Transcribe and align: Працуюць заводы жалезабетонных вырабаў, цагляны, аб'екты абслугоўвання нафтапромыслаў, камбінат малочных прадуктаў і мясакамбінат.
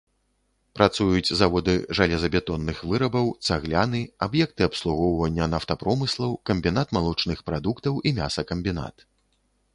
Працуюць 0.77 1.35
заводы 1.41 1.75
жалезабетонных 1.99 2.77
вырабаў, 2.93 3.29
цагляны, 3.51 4.01
аб'екты 4.27 4.61
абслугоўвання 4.69 5.45
нафтапромыслаў, 5.53 6.31
камбінат 6.53 6.87
малочных 7.01 7.37
прадуктаў 7.53 7.93
і 8.09 8.17
мясакамбінат. 8.23 8.95